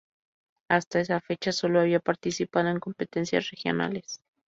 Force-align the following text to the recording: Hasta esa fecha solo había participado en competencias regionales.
Hasta 0.67 0.99
esa 0.99 1.21
fecha 1.21 1.51
solo 1.51 1.79
había 1.79 1.99
participado 1.99 2.69
en 2.69 2.79
competencias 2.79 3.51
regionales. 3.51 4.19